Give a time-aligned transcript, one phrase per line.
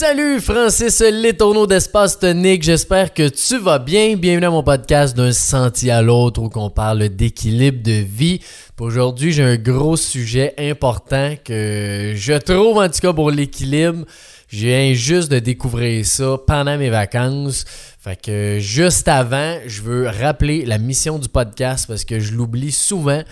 [0.00, 4.14] Salut Francis Letourneau d'Espace Tonique, j'espère que tu vas bien.
[4.14, 8.38] Bienvenue à mon podcast d'un sentier à l'autre où on parle d'équilibre de vie.
[8.78, 14.04] Aujourd'hui, j'ai un gros sujet important que je trouve en tout cas pour l'équilibre.
[14.50, 17.64] Viens juste de découvrir ça pendant mes vacances.
[17.98, 22.70] Fait que juste avant, je veux rappeler la mission du podcast parce que je l'oublie
[22.70, 23.24] souvent.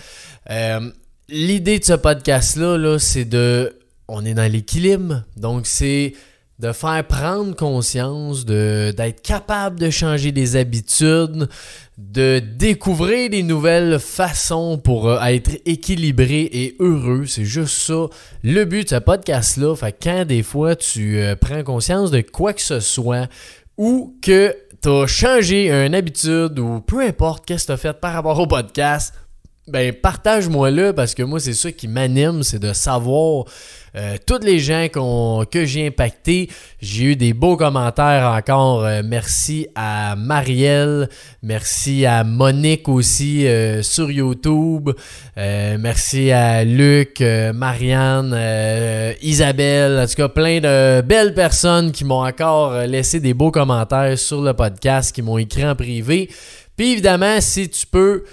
[0.49, 0.91] Euh,
[1.29, 3.73] l'idée de ce podcast-là, -là, c'est de...
[4.09, 5.23] On est dans l'équilibre.
[5.37, 6.13] Donc, c'est
[6.59, 11.47] de faire prendre conscience, d'être capable de changer des habitudes,
[11.99, 17.25] de découvrir des nouvelles façons pour euh, être équilibré et heureux.
[17.27, 18.05] C'est juste ça
[18.43, 19.75] le but de ce podcast-là.
[19.75, 23.27] Fait quand des fois tu euh, prends conscience de quoi que ce soit
[23.77, 27.93] ou que tu as changé une habitude ou peu importe qu'est-ce que tu as fait
[27.93, 29.13] par rapport au podcast,
[29.67, 33.45] ben partage-moi là parce que moi c'est ça qui m'anime, c'est de savoir
[33.97, 34.87] euh, tous les gens
[35.49, 36.49] que j'ai impactés.
[36.79, 38.85] J'ai eu des beaux commentaires encore.
[38.85, 41.09] Euh, merci à Marielle,
[41.41, 44.91] merci à Monique aussi euh, sur YouTube.
[45.35, 48.37] merci à Luc, Marianne,
[49.21, 49.99] Isabelle.
[49.99, 54.41] En tout cas, plein de belles personnes qui m'ont encore laissé des beaux commentaires sur
[54.41, 56.29] le podcast, qui m'ont écrit en privé.
[56.75, 58.23] Puis évidemment, si tu peux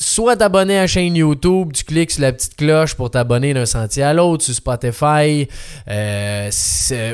[0.00, 3.66] soit t'abonner à la chaîne YouTube, tu cliques sur la petite cloche pour t'abonner d'un
[3.66, 5.46] sentier à l'autre, sur Spotify
[5.88, 6.50] euh,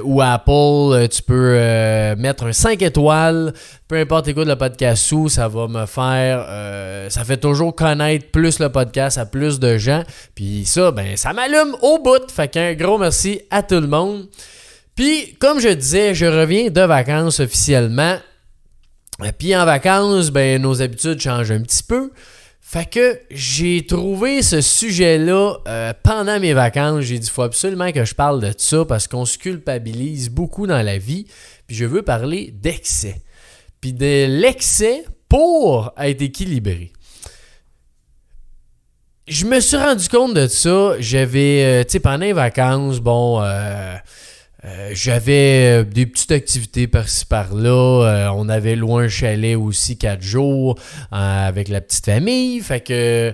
[0.05, 3.53] ou Apple, euh, tu peux euh, mettre un 5 étoiles,
[3.89, 6.47] peu importe écoute le podcast où, ça va me faire,
[7.11, 10.05] ça fait toujours connaître plus le podcast à plus de gens,
[10.37, 14.27] puis ça, ben ça m'allume au bout, fait qu'un gros merci à tout le monde.
[14.95, 18.17] Puis, comme je disais, je reviens de vacances officiellement.
[19.39, 22.11] Puis en vacances, ben nos habitudes changent un petit peu.
[22.69, 27.03] Fait que j'ai trouvé ce sujet-là euh, pendant mes vacances.
[27.03, 30.83] J'ai dit, faut absolument que je parle de ça parce qu'on se culpabilise beaucoup dans
[30.83, 31.27] la vie.
[31.69, 33.23] Puis je veux parler d'excès.
[33.81, 36.93] Puis de l'excès pour être équilibré.
[39.29, 40.97] Je me suis rendu compte de ça.
[40.99, 43.95] J'avais, euh, tu sais, pendant les vacances, bon, euh,
[44.67, 47.71] euh, j'avais euh, des petites activités par-ci par-là.
[47.71, 50.77] Euh, on avait loin un chalet aussi quatre jours
[51.13, 52.61] avec la petite famille.
[52.61, 53.33] Fait que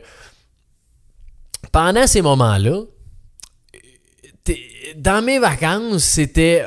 [1.70, 2.81] pendant ces moments-là,
[4.97, 6.65] dans mes vacances, c'était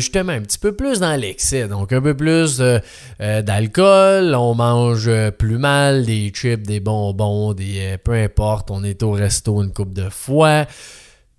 [0.00, 1.68] justement un petit peu plus dans l'excès.
[1.68, 2.60] Donc, un peu plus
[3.20, 4.34] d'alcool.
[4.34, 8.70] On mange plus mal, des chips, des bonbons, des peu importe.
[8.70, 10.64] On est au resto une coupe de fois.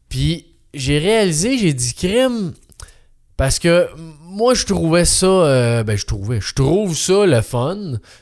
[0.07, 2.53] Puis, j'ai réalisé, j'ai dit, crime,
[3.39, 3.87] parce que
[4.21, 7.77] moi, je trouvais ça, euh, ben je trouvais, je trouve ça le fun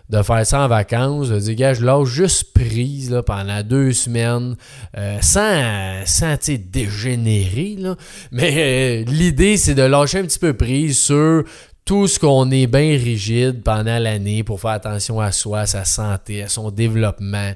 [0.10, 3.94] de faire ça en vacances, de dire, gars, je lâche juste prise là, pendant deux
[3.94, 4.56] semaines,
[4.96, 7.78] euh, sans, sans dégénérer.
[7.80, 7.96] Là.
[8.32, 11.46] Mais euh, l'idée, c'est de lâcher un petit peu prise sur
[11.84, 15.84] tout ce qu'on est bien rigide pendant l'année pour faire attention à soi, à sa
[15.84, 17.54] santé, à son développement.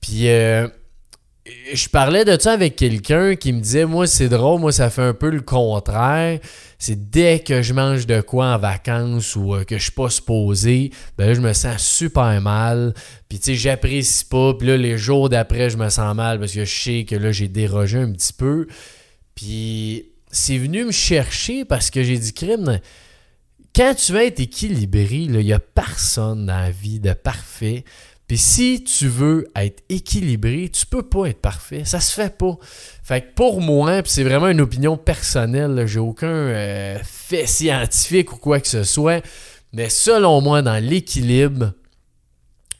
[0.00, 0.28] Puis
[1.46, 5.02] je parlais de ça avec quelqu'un qui me disait Moi, c'est drôle, moi, ça fait
[5.02, 6.40] un peu le contraire.
[6.78, 10.08] C'est dès que je mange de quoi en vacances ou euh, que je suis pas
[10.08, 12.94] supposé, ben je me sens super mal.
[13.28, 14.54] Puis, tu sais, j'apprécie pas.
[14.54, 17.30] Puis là, les jours d'après, je me sens mal parce que je sais que là,
[17.30, 18.66] j'ai dérogé un petit peu.
[19.34, 22.80] Puis, c'est venu me chercher parce que j'ai dit Crime,
[23.74, 27.84] quand tu vas être équilibré, il n'y a personne dans la vie de parfait.
[28.26, 31.84] Puis si tu veux être équilibré, tu peux pas être parfait.
[31.84, 32.56] Ça se fait pas.
[33.02, 38.36] Fait que pour moi, c'est vraiment une opinion personnelle, j'ai aucun euh, fait scientifique ou
[38.36, 39.22] quoi que ce soit,
[39.72, 41.72] mais selon moi, dans l'équilibre,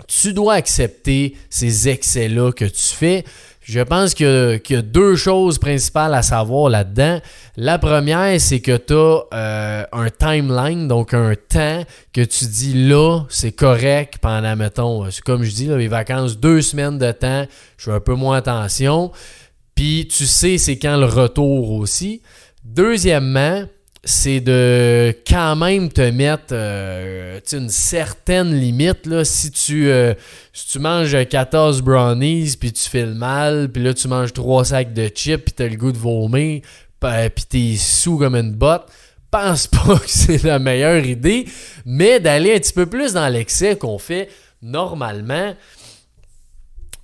[0.08, 3.24] tu dois accepter ces excès-là que tu fais.
[3.64, 7.20] Je pense qu'il y, a deux choses principales à savoir là-dedans.
[7.56, 11.82] La première, c'est que tu as euh, un timeline, donc un temps
[12.12, 16.60] que tu dis là, c'est correct pendant, mettons, c'est comme je dis, les vacances, deux
[16.60, 17.46] semaines de temps,
[17.78, 19.12] je fais un peu moins attention.
[19.74, 22.20] Puis tu sais, c'est quand le retour aussi.
[22.64, 23.62] Deuxièmement,
[24.04, 29.06] c'est de quand même te mettre euh, une certaine limite.
[29.06, 30.14] Là, si, tu, euh,
[30.52, 34.64] si tu manges 14 brownies, puis tu fais le mal, puis là tu manges 3
[34.66, 36.62] sacs de chips, puis tu as le goût de vomir,
[37.00, 38.86] puis t'es sous comme une botte,
[39.30, 41.46] pense pas que c'est la meilleure idée,
[41.84, 44.28] mais d'aller un petit peu plus dans l'excès qu'on fait
[44.62, 45.54] normalement.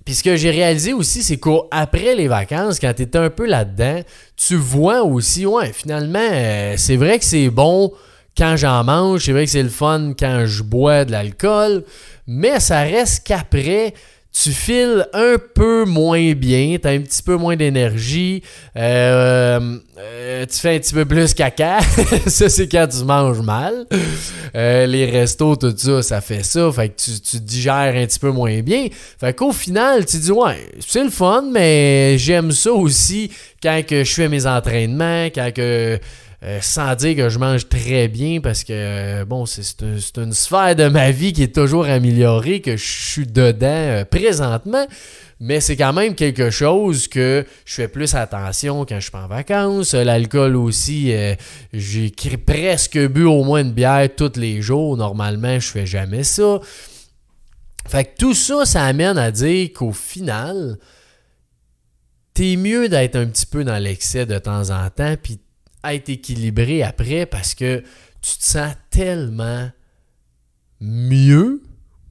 [0.05, 4.01] Puis ce que j'ai réalisé aussi, c'est qu'après les vacances, quand tu un peu là-dedans,
[4.35, 7.93] tu vois aussi, ouais, finalement, euh, c'est vrai que c'est bon
[8.37, 11.83] quand j'en mange, c'est vrai que c'est le fun quand je bois de l'alcool,
[12.27, 13.93] mais ça reste qu'après,
[14.31, 18.41] tu files un peu moins bien, tu as un petit peu moins d'énergie,
[18.77, 21.79] euh, euh, tu fais un petit peu plus caca.
[22.27, 23.85] ça, c'est quand tu manges mal.
[24.55, 26.71] Euh, les restos, tout ça, ça fait ça.
[26.71, 28.87] Fait que tu, tu digères un petit peu moins bien.
[29.19, 33.31] Fait qu'au final, tu dis, ouais, c'est le fun, mais j'aime ça aussi
[33.61, 35.99] quand que je fais mes entraînements, quand que
[36.43, 39.83] euh, sans dire que je mange très bien parce que, euh, bon, c'est
[40.17, 44.87] une sphère de ma vie qui est toujours améliorée, que je suis dedans euh, présentement.
[45.39, 49.27] Mais c'est quand même quelque chose que je fais plus attention quand je suis en
[49.27, 49.93] vacances.
[49.93, 51.11] L'alcool aussi,
[51.73, 54.97] j'ai presque bu au moins une bière tous les jours.
[54.97, 56.59] Normalement, je fais jamais ça.
[57.87, 60.77] Fait que tout ça, ça amène à dire qu'au final,
[62.35, 65.39] t'es mieux d'être un petit peu dans l'excès de temps en temps, puis
[65.85, 67.83] être équilibré après parce que
[68.21, 69.69] tu te sens tellement
[70.79, 71.61] mieux,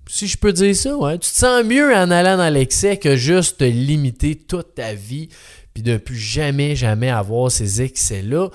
[0.09, 1.19] si je peux dire ça, ouais.
[1.19, 5.29] Tu te sens mieux en allant dans l'excès que juste te limiter toute ta vie
[5.73, 8.49] puis de plus jamais, jamais avoir ces excès-là.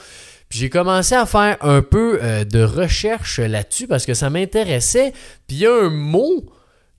[0.50, 5.13] Puis j'ai commencé à faire un peu euh, de recherche là-dessus parce que ça m'intéressait.
[5.47, 6.45] Puis il y a un mot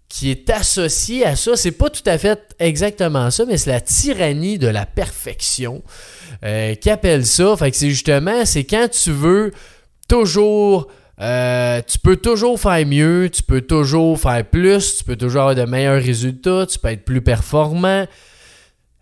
[0.08, 1.56] qui est associé à ça.
[1.56, 5.82] C'est pas tout à fait exactement ça, mais c'est la tyrannie de la perfection.
[6.44, 7.56] Euh, qui appelle ça.
[7.56, 9.52] Fait que c'est justement, c'est quand tu veux
[10.08, 10.88] toujours.
[11.18, 15.54] Euh, tu peux toujours faire mieux, tu peux toujours faire plus, tu peux toujours avoir
[15.54, 18.04] de meilleurs résultats, tu peux être plus performant.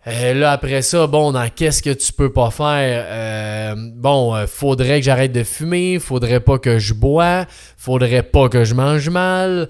[0.07, 3.05] Euh, là, après ça, bon, dans qu'est-ce que tu peux pas faire?
[3.09, 8.47] Euh, bon, euh, faudrait que j'arrête de fumer, faudrait pas que je bois, faudrait pas
[8.47, 9.67] que je mange mal,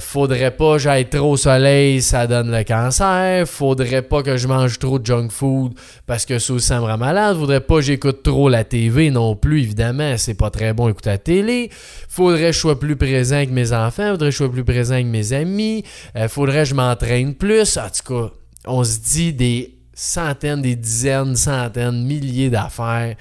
[0.00, 4.48] faudrait pas que j'aille trop au soleil, ça donne le cancer, faudrait pas que je
[4.48, 5.74] mange trop de junk food
[6.06, 9.62] parce que ça me rend malade, faudrait pas que j'écoute trop la TV non plus,
[9.62, 11.70] évidemment, c'est pas très bon écouter la télé,
[12.08, 14.94] faudrait que je sois plus présent avec mes enfants, faudrait que je sois plus présent
[14.94, 15.84] avec mes amis,
[16.28, 18.32] faudrait que je m'entraîne plus, en tout cas,
[18.66, 23.16] on se dit des centaines, des dizaines, centaines, milliers d'affaires,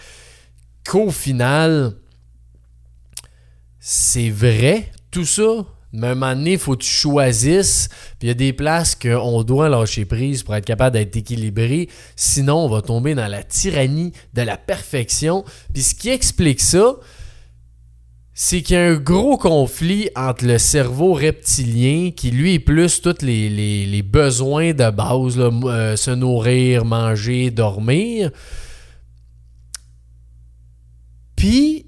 [0.87, 1.95] qu'au final,
[3.79, 5.65] c'est vrai, tout ça.
[5.93, 7.87] Mais à un moment donné, il faut que tu choisisses.
[8.19, 11.87] Puis il y a des places qu'on doit lâcher prise pour être capable d'être équilibré.
[12.17, 15.45] Sinon, on va tomber dans la tyrannie de la perfection.
[15.73, 16.97] Puis ce qui explique ça,
[18.37, 23.01] c'est qu'il y a un gros conflit entre le cerveau reptilien, qui lui est plus
[23.01, 28.31] tous les, besoins de base, euh, se nourrir, manger, dormir,
[31.37, 31.85] puis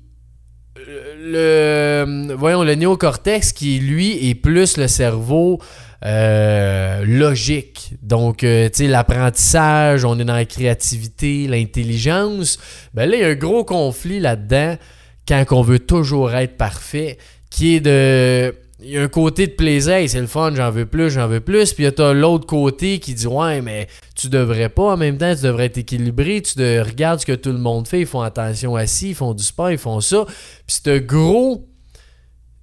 [1.20, 5.60] le, voyons, le néocortex, qui lui est plus le cerveau
[6.06, 7.96] euh, logique.
[8.02, 12.58] Donc, euh, tu sais, l'apprentissage, on est dans la créativité, l'intelligence.
[12.94, 14.78] Ben là, il y a un gros conflit là-dedans
[15.28, 17.18] quand on veut toujours être parfait,
[17.50, 18.56] qui est de.
[18.80, 21.40] Il y a un côté de plaisir, c'est le fun, j'en veux plus, j'en veux
[21.40, 21.74] plus.
[21.74, 24.94] Puis a l'autre côté qui dit Ouais, mais tu devrais pas.
[24.94, 26.44] En même temps, tu devrais être équilibré.
[26.44, 28.02] Tu de, regardes ce que tout le monde fait.
[28.02, 30.26] Ils font attention à ci, ils font du sport, ils font ça.
[30.68, 31.68] Puis ce gros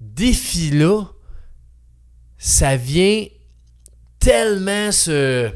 [0.00, 1.02] défi-là,
[2.38, 3.26] ça vient
[4.20, 5.50] tellement se.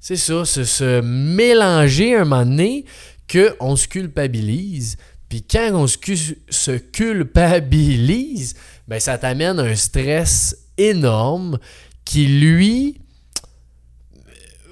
[0.00, 2.84] C'est ça, se, se mélanger un moment donné
[3.30, 4.98] qu'on se culpabilise.
[5.34, 8.54] Puis quand on se culpabilise,
[8.86, 11.58] ben ça t'amène un stress énorme
[12.04, 13.00] qui, lui,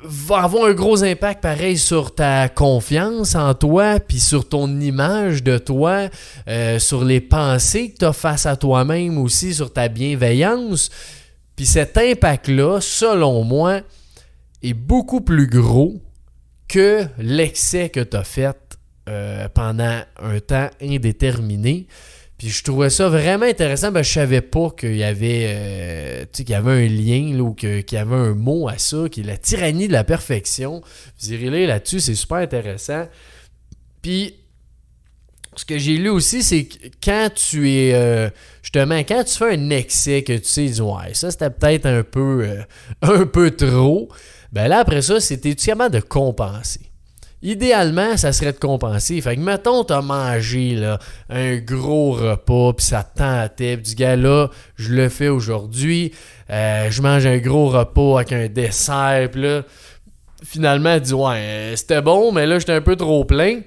[0.04, 5.42] va avoir un gros impact pareil sur ta confiance en toi, puis sur ton image
[5.42, 6.08] de toi,
[6.46, 10.90] euh, sur les pensées que tu as face à toi-même aussi, sur ta bienveillance.
[11.56, 13.80] Puis cet impact-là, selon moi,
[14.62, 16.00] est beaucoup plus gros
[16.68, 18.56] que l'excès que tu as fait
[19.09, 21.88] euh, pendant un temps indéterminé.
[22.38, 23.90] Puis je trouvais ça vraiment intéressant.
[23.90, 27.85] Ben, je savais pas qu'il y avait euh, qu'il y avait un lien ou qu'il
[27.90, 30.82] y avait un mot à ça, qui est la tyrannie de la perfection.
[31.21, 33.09] Vous irez là-dessus, c'est super intéressant.
[34.02, 34.37] Puis
[35.56, 38.30] ce que j'ai lu aussi, c'est que quand tu es euh,
[38.62, 42.47] justement quand tu fais un excès que tu sais, ouais, ça c'était peut-être un peu
[43.02, 44.09] un peu trop.
[44.52, 46.91] Ben là après ça, c'était tout de compenser?
[47.42, 49.20] Idéalement, ça serait de compenser.
[49.20, 54.14] Fait que, mettons, t'as mangé là, un gros repas, puis ça te tentait, du gars
[54.14, 56.12] là, je le fais aujourd'hui,
[56.50, 59.62] euh, je mange un gros repas avec un dessert, puis là,
[60.44, 63.61] finalement, tu dis, ouais, euh, c'était bon, mais là, j'étais un peu trop plein.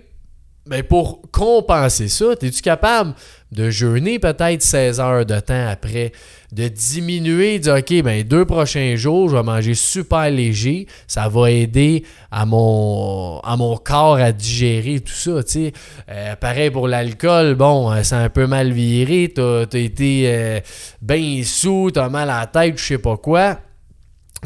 [0.68, 3.14] Ben, pour compenser ça, es-tu capable
[3.52, 6.12] de jeûner peut-être 16 heures de temps après,
[6.52, 11.30] de diminuer, de dire OK, ben deux prochains jours, je vais manger super léger, ça
[11.30, 15.74] va aider à mon, à mon corps à digérer tout ça, tu sais.
[16.10, 20.60] Euh, pareil pour l'alcool, bon, euh, c'est un peu mal viré, t'as as été euh,
[21.00, 23.60] bien sous, t'as mal à la tête, je sais pas quoi.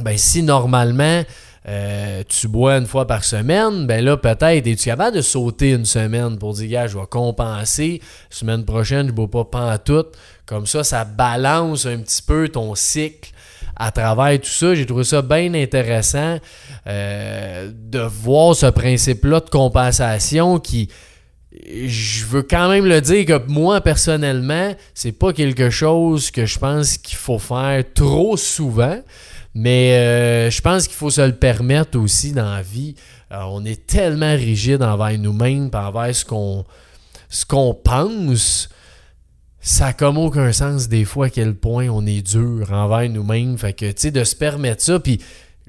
[0.01, 1.23] ben si normalement
[1.69, 5.85] euh, tu bois une fois par semaine, ben là, peut-être, es-tu capable de sauter une
[5.85, 10.17] semaine pour dire, gars, je vais compenser, semaine prochaine, je ne bois pas pantoute.
[10.47, 13.31] Comme ça, ça balance un petit peu ton cycle
[13.75, 14.73] à travers tout ça.
[14.73, 16.39] J'ai trouvé ça bien intéressant
[16.87, 20.89] euh, de voir ce principe-là de compensation qui,
[21.51, 26.57] je veux quand même le dire que moi, personnellement, c'est pas quelque chose que je
[26.57, 28.99] pense qu'il faut faire trop souvent.
[29.53, 32.95] Mais euh, je pense qu'il faut se le permettre aussi dans la vie.
[33.31, 36.65] Euh, on est tellement rigide envers nous-mêmes, envers ce qu'on
[37.29, 38.69] ce qu'on pense.
[39.61, 43.57] Ça n'a comme aucun sens des fois à quel point on est dur envers nous-mêmes.
[43.57, 45.19] Fait que, tu sais, de se permettre ça, puis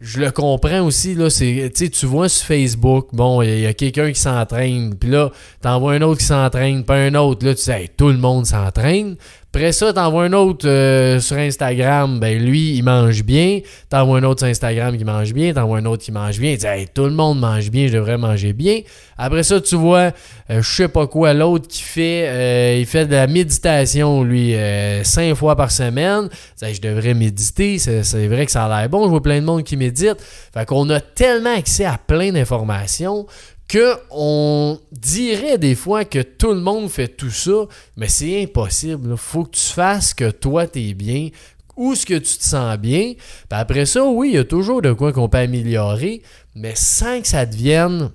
[0.01, 4.21] je le comprends aussi, là, tu vois sur Facebook, bon, il y, a quelqu'un qui
[4.21, 8.09] s'entraîne, puis là, t'envoies un autre qui s'entraîne, pas un autre, là, tu sais, tout
[8.09, 9.17] le monde s'entraîne.
[9.53, 13.59] Après ça, t'envoies un autre euh, sur Instagram, ben lui, il mange bien.
[13.89, 15.53] T'envoies un autre sur Instagram qui mange bien.
[15.53, 16.55] T'envoies un autre qui mange bien.
[16.95, 18.83] Tout le monde mange bien, je devrais manger bien.
[19.19, 20.13] Après ça, tu vois,
[20.51, 24.55] euh, je sais pas quoi, l'autre qui fait, euh, il fait de la méditation, lui,
[25.03, 26.29] cinq fois par semaine.
[26.63, 27.79] Je devrais méditer.
[27.79, 29.03] C'est vrai que ça a l'air bon.
[29.07, 30.19] Je vois plein de monde qui médite.
[30.55, 33.27] Fait qu'on a tellement accès à plein d'informations
[33.71, 39.11] que on dirait des fois que tout le monde fait tout ça, mais c'est impossible.
[39.13, 41.29] Il faut que tu fasses que toi, tu es bien,
[41.77, 43.15] ou ce que tu te sens bien.
[43.49, 46.21] Après ça, oui, il y a toujours de quoi qu'on peut améliorer,
[46.57, 48.11] mais sans que ça devienne,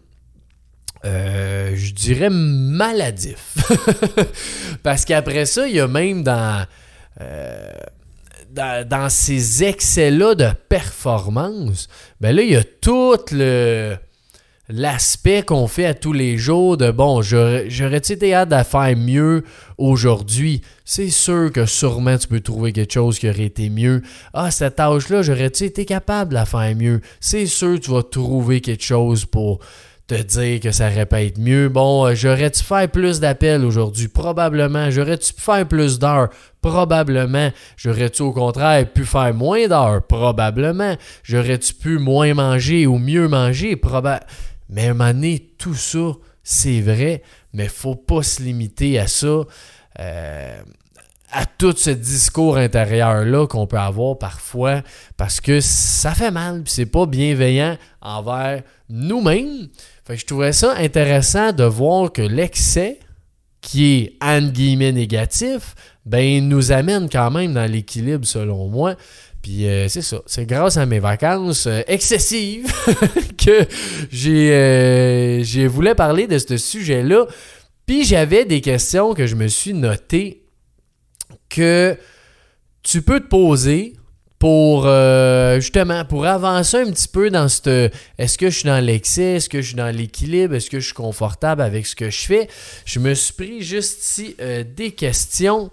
[1.05, 3.55] euh, je dirais, maladif.
[4.83, 6.65] Parce qu'après ça, il y a même dans...
[7.21, 7.71] Euh,
[8.51, 11.89] dans, dans, ces excès-là de performance,
[12.21, 13.97] ben là, il y a tout le,
[14.69, 19.43] l'aspect qu'on fait à tous les jours de bon, j'aurais-tu été hâte de faire mieux
[19.77, 20.61] aujourd'hui?
[20.83, 24.01] C'est sûr que sûrement tu peux trouver quelque chose qui aurait été mieux.
[24.33, 27.01] Ah, cette tâche-là, j'aurais-tu été capable de faire mieux?
[27.19, 29.59] C'est sûr que tu vas trouver quelque chose pour
[30.07, 31.67] te dire que ça aurait pu être mieux.
[31.67, 34.07] Bon, euh, j'aurais-tu fait plus d'appels aujourd'hui?
[34.07, 34.91] Probablement.
[34.91, 36.29] J'aurais-tu pu faire plus d'heures?
[36.61, 37.51] Probablement.
[37.75, 40.03] J'aurais-tu au contraire pu faire moins d'heures?
[40.07, 40.95] Probablement.
[41.23, 43.75] J'aurais-tu pu moins manger ou mieux manger?
[43.75, 44.25] Probablement.
[44.69, 48.41] Mais à un moment donné, tout ça, c'est vrai, mais il ne faut pas se
[48.41, 49.43] limiter à ça,
[49.99, 50.61] euh,
[51.31, 54.81] à tout ce discours intérieur-là qu'on peut avoir parfois,
[55.17, 59.67] parce que ça fait mal, puis c'est pas bienveillant envers nous-mêmes.
[60.05, 62.99] Fait je trouvais ça intéressant de voir que l'excès,
[63.61, 65.73] qui est en guillemets négatif,
[66.05, 68.95] ben nous amène quand même dans l'équilibre selon moi.
[69.45, 72.65] Puis euh, c'est ça, c'est grâce à mes vacances euh, excessives
[73.37, 73.67] que
[74.11, 77.27] j'ai, euh, j'ai voulu parler de ce sujet-là.
[77.85, 80.41] Puis j'avais des questions que je me suis notées
[81.47, 81.95] que
[82.81, 83.93] tu peux te poser
[84.39, 84.89] pour
[85.59, 89.49] justement pour avancer un petit peu dans ce est-ce que je suis dans l'excès, est-ce
[89.49, 92.47] que je suis dans l'équilibre, est-ce que je suis confortable avec ce que je fais?
[92.85, 94.35] Je me suis pris juste ici
[94.75, 95.69] des questions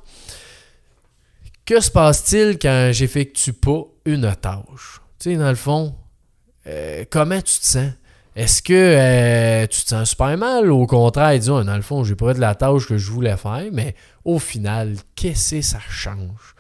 [1.65, 5.01] que se passe-t-il quand j'effectue pas une tâche?
[5.19, 5.95] Tu sais, dans le fond,
[6.67, 7.93] euh, comment tu te sens?
[8.35, 10.71] Est-ce que euh, tu te sens super mal?
[10.71, 13.67] Au contraire, disons, dans le fond, j'ai pas de la tâche que je voulais faire,
[13.73, 16.55] mais au final, qu'est-ce que ça change?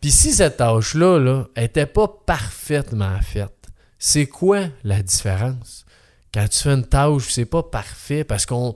[0.00, 3.52] Puis si cette tâche-là là, était pas parfaitement faite,
[3.98, 5.84] c'est quoi la différence?
[6.32, 8.74] Quand tu fais une tâche, c'est pas parfait parce qu'on.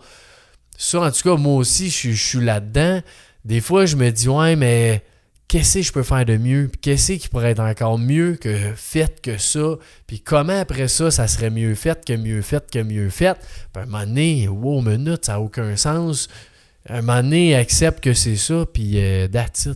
[0.76, 3.02] Ça, en tout cas, moi aussi, je suis là-dedans.
[3.44, 5.04] Des fois, je me dis, ouais, mais
[5.50, 9.20] qu'est-ce que je peux faire de mieux, qu'est-ce qui pourrait être encore mieux que fait
[9.20, 13.10] que ça, puis comment après ça, ça serait mieux fait que mieux fait que mieux
[13.10, 13.36] fait.
[13.72, 16.28] Puis à un moment donné, wow, minute, ça n'a aucun sens.
[16.88, 19.68] un moment donné, accepte que c'est ça, puis euh, that's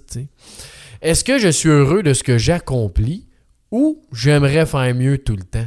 [1.02, 3.26] Est-ce que je suis heureux de ce que j'accomplis
[3.73, 5.66] ou j'aimerais faire mieux tout le temps?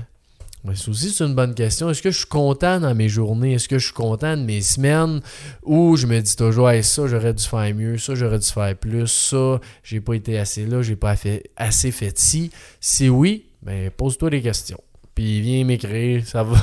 [0.71, 1.89] Aussi, c'est une bonne question.
[1.89, 3.53] Est-ce que je suis content dans mes journées?
[3.53, 5.21] Est-ce que je suis content de mes semaines?
[5.63, 9.07] Ou je me dis toujours, ça, j'aurais dû faire mieux, ça, j'aurais dû faire plus,
[9.07, 11.15] ça, j'ai pas été assez là, j'ai pas
[11.55, 12.51] assez fait ci.
[12.79, 14.81] Si oui, ben pose-toi des questions.
[15.15, 16.57] Puis viens m'écrire, ça va.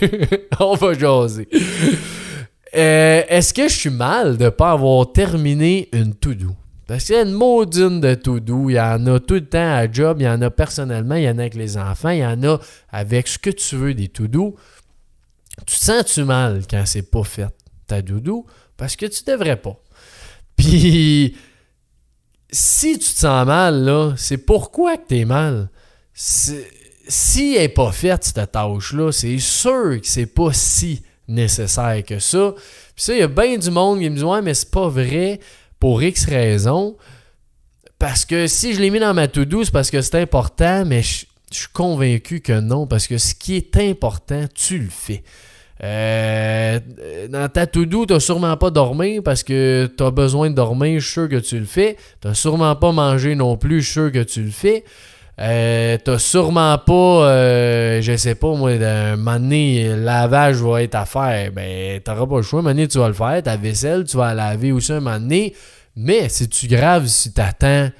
[0.60, 1.48] On va jaser.
[2.76, 6.54] Euh, est-ce que je suis mal de ne pas avoir terminé une to-do?
[6.86, 8.70] Parce qu'il y a une maudine de tout doux.
[8.70, 11.24] Il y en a tout le temps à job, il y en a personnellement, il
[11.24, 12.58] y en a avec les enfants, il y en a
[12.90, 14.54] avec ce que tu veux des tout doux.
[15.66, 17.48] Tu te sens-tu mal quand c'est pas fait,
[17.86, 18.44] ta doudou?
[18.76, 19.78] Parce que tu devrais pas.
[20.56, 21.36] Puis,
[22.50, 25.70] si tu te sens mal, là, c'est pourquoi que tu es mal?
[26.12, 32.18] Si elle n'est pas faite, cette tâche-là, c'est sûr que c'est pas si nécessaire que
[32.18, 32.54] ça.
[32.94, 34.88] Puis ça, il y a bien du monde qui me dit Ouais, mais c'est pas
[34.88, 35.40] vrai
[35.84, 36.96] pour X raisons.
[37.98, 41.02] Parce que si je l'ai mis dans ma to-do, c'est parce que c'est important, mais
[41.02, 45.22] je, suis convaincu que non, parce que ce qui est important, tu le fais.
[45.82, 46.80] Euh,
[47.28, 51.04] dans ta to-do, t'as sûrement pas dormi parce que tu as besoin de dormir, je
[51.04, 51.98] suis sûr que tu le fais.
[52.22, 54.84] T'as sûrement pas mangé non plus, je suis sûr que tu le fais.
[55.40, 60.94] Euh, t'as sûrement pas, euh, je sais pas moi, un moment donné, lavage va être
[60.94, 61.50] à faire.
[61.52, 62.60] Ben, t'auras pas le choix.
[62.60, 63.42] Un moment donné, tu vas le faire.
[63.42, 65.54] Ta vaisselle, tu vas la laver aussi un moment donné.
[65.96, 67.90] Mais si tu grave si t'attends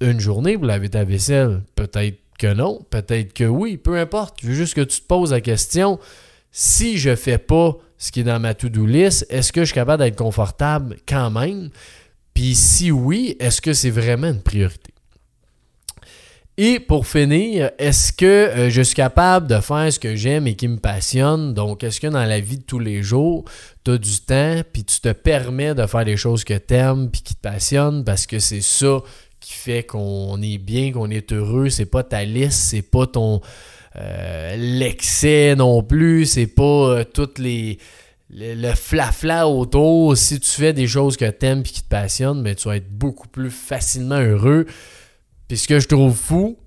[0.00, 4.38] une journée pour laver ta vaisselle, peut-être que non, peut-être que oui, peu importe.
[4.42, 5.98] Je veux juste que tu te poses la question
[6.50, 9.74] si je fais pas ce qui est dans ma to-do list, est-ce que je suis
[9.74, 11.70] capable d'être confortable quand même?
[12.34, 14.92] Puis si oui, est-ce que c'est vraiment une priorité?
[16.58, 20.54] Et pour finir, est-ce que euh, je suis capable de faire ce que j'aime et
[20.54, 21.52] qui me passionne?
[21.52, 23.44] Donc, est-ce que dans la vie de tous les jours,
[23.84, 27.10] tu as du temps, puis tu te permets de faire des choses que tu aimes,
[27.10, 29.02] puis qui te passionnent, parce que c'est ça
[29.38, 31.68] qui fait qu'on est bien, qu'on est heureux.
[31.68, 33.42] C'est pas ta liste, c'est pas ton
[33.96, 37.78] euh, l'excès non plus, c'est pas euh, toutes les
[38.30, 40.16] le flafla autour.
[40.16, 42.76] Si tu fais des choses que tu aimes et qui te passionnent, mais tu vas
[42.76, 44.66] être beaucoup plus facilement heureux.
[45.48, 46.58] Puis ce que je trouve fou,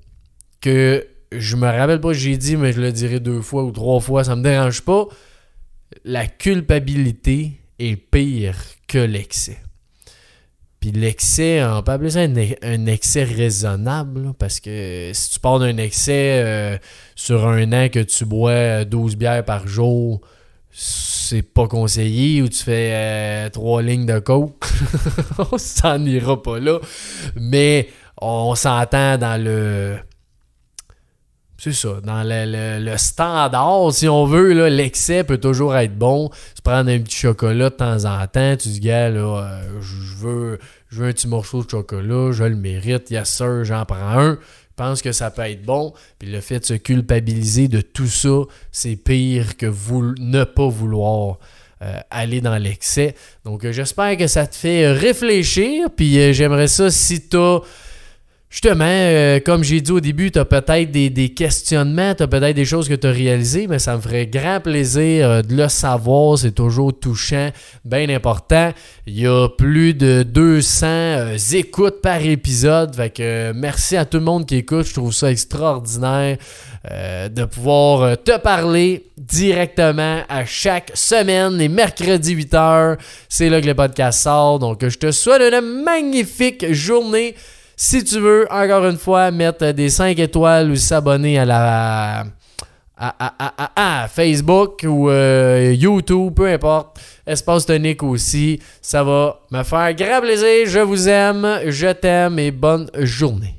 [0.61, 3.99] que je me rappelle pas, j'ai dit, mais je le dirai deux fois ou trois
[3.99, 5.07] fois, ça me dérange pas.
[6.03, 8.55] La culpabilité est pire
[8.87, 9.57] que l'excès.
[10.79, 15.75] Puis l'excès, on peut appeler ça un, excès raisonnable, parce que si tu pars d'un
[15.77, 16.77] excès euh,
[17.15, 20.21] sur un an que tu bois 12 bières par jour,
[20.71, 24.65] c'est pas conseillé, ou tu fais euh, trois lignes de coke,
[25.51, 26.79] on s'en ira pas là.
[27.35, 27.89] Mais
[28.21, 29.97] on s'entend dans le
[31.59, 31.99] c'est ça.
[32.01, 36.29] Dans le, standard, si on veut, l'excès peut toujours être bon.
[36.55, 40.15] Tu prends un petit chocolat de temps en temps, tu dis, gars, là, euh, je
[40.25, 43.97] veux, je veux un petit morceau de chocolat, je le mérite, yes sir, j'en prends
[43.97, 44.31] un.
[44.35, 45.93] Je pense que ça peut être bon.
[46.17, 50.67] Puis le fait de se culpabiliser de tout ça, c'est pire que vous ne pas
[50.67, 51.39] vouloir.
[51.81, 53.15] Euh, aller dans l'excès.
[53.45, 55.87] Donc, euh, j'espère que ça te fait réfléchir.
[55.95, 57.61] Puis, j'aimerais ça si tu as
[58.51, 62.55] Justement, euh, comme j'ai dit au début, tu as peut-être des, questionnements, tu as peut-être
[62.55, 65.69] des choses que tu as réalisées, mais ça me ferait grand plaisir euh, de le
[65.69, 66.35] savoir.
[66.35, 67.51] C'est toujours touchant,
[67.85, 68.73] bien important.
[69.05, 72.95] Il y a plus de 200 euh, écoutes par épisode.
[72.95, 74.87] Fait que merci à tout le monde qui écoute.
[74.87, 76.37] Je trouve ça extraordinaire
[76.89, 82.97] de pouvoir te parler directement à chaque semaine, les mercredis 8h.
[83.27, 84.57] C'est là que le podcast sort.
[84.57, 87.35] Donc, je te souhaite une magnifique journée.
[87.81, 92.25] Si tu veux, encore une fois, mettre des 5 étoiles ou s'abonner à la
[92.97, 96.99] à, Facebook ou euh, YouTube, peu importe.
[97.25, 98.59] Espace tonique aussi.
[98.81, 100.65] Ça va me faire grand plaisir.
[100.65, 103.58] Je vous aime, je t'aime et bonne journée.